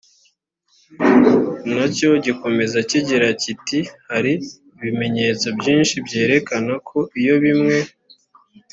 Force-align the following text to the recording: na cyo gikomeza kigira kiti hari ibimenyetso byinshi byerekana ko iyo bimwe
na 1.75 1.85
cyo 1.95 2.09
gikomeza 2.25 2.77
kigira 2.89 3.27
kiti 3.41 3.79
hari 4.09 4.33
ibimenyetso 4.77 5.47
byinshi 5.59 5.95
byerekana 6.05 6.73
ko 6.87 6.97
iyo 7.21 7.35
bimwe 7.43 7.77